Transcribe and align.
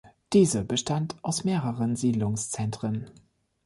Diese 0.33 0.63
bestand 0.65 1.15
aus 1.21 1.43
mehreren 1.43 1.95
Siedlungszentren. 1.95 3.05